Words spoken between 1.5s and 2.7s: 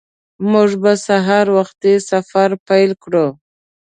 وخته سفر